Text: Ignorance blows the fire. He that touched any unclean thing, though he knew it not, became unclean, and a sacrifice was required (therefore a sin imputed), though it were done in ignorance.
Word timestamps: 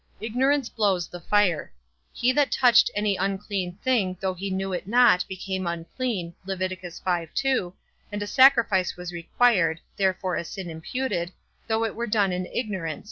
Ignorance 0.19 0.67
blows 0.67 1.07
the 1.07 1.19
fire. 1.19 1.71
He 2.11 2.31
that 2.33 2.51
touched 2.51 2.89
any 2.95 3.17
unclean 3.17 3.75
thing, 3.83 4.17
though 4.19 4.33
he 4.33 4.49
knew 4.49 4.73
it 4.73 4.87
not, 4.87 5.23
became 5.27 5.67
unclean, 5.67 6.33
and 6.47 6.73
a 8.11 8.25
sacrifice 8.25 8.97
was 8.97 9.13
required 9.13 9.79
(therefore 9.97 10.37
a 10.37 10.43
sin 10.43 10.71
imputed), 10.71 11.33
though 11.67 11.85
it 11.85 11.93
were 11.93 12.07
done 12.07 12.31
in 12.31 12.47
ignorance. 12.47 12.99